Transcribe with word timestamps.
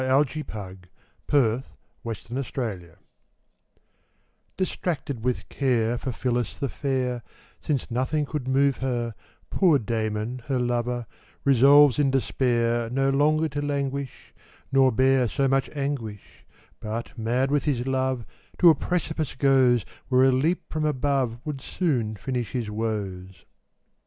William 0.01 0.15
Walsh 0.15 0.33
The 1.27 1.65
Despairing 2.17 2.81
Lover 2.81 2.97
DISTRACTED 4.57 5.23
with 5.23 5.47
care, 5.47 5.99
For 5.99 6.11
Phillis 6.11 6.57
the 6.57 6.69
fair, 6.69 7.21
Since 7.59 7.91
nothing 7.91 8.25
could 8.25 8.47
move 8.47 8.77
her, 8.77 9.13
Poor 9.51 9.77
Damon, 9.77 10.41
her 10.47 10.57
lover, 10.57 11.05
Resolves 11.43 11.99
in 11.99 12.09
despair 12.09 12.89
No 12.89 13.11
longer 13.11 13.47
to 13.49 13.61
languish, 13.63 14.33
Nor 14.71 14.91
bear 14.91 15.27
so 15.27 15.47
much 15.47 15.69
anguish; 15.75 16.47
But, 16.79 17.15
mad 17.15 17.51
with 17.51 17.65
his 17.65 17.85
love, 17.85 18.25
To 18.57 18.71
a 18.71 18.73
precipice 18.73 19.35
goes; 19.35 19.85
Where 20.07 20.23
a 20.23 20.31
leap 20.31 20.63
from 20.73 20.83
above 20.83 21.37
Would 21.45 21.61
soon 21.61 22.15
finish 22.15 22.53
his 22.53 22.71
woes. 22.71 23.45